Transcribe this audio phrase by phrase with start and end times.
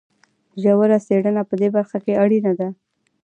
[0.61, 2.67] ژوره څېړنه په دې برخه کې اړینه ده.